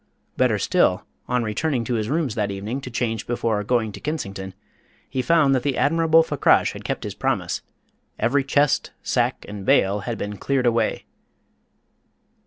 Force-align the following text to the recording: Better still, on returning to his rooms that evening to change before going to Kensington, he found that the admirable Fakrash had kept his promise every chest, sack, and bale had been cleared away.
Better 0.35 0.57
still, 0.57 1.05
on 1.27 1.43
returning 1.43 1.83
to 1.83 1.93
his 1.93 2.09
rooms 2.09 2.33
that 2.33 2.49
evening 2.49 2.81
to 2.81 2.89
change 2.89 3.27
before 3.27 3.63
going 3.63 3.91
to 3.91 3.99
Kensington, 3.99 4.55
he 5.07 5.21
found 5.21 5.53
that 5.53 5.61
the 5.61 5.77
admirable 5.77 6.23
Fakrash 6.23 6.71
had 6.73 6.83
kept 6.83 7.03
his 7.03 7.13
promise 7.13 7.61
every 8.17 8.43
chest, 8.43 8.89
sack, 9.03 9.45
and 9.47 9.63
bale 9.63 9.99
had 9.99 10.17
been 10.17 10.37
cleared 10.37 10.65
away. 10.65 11.05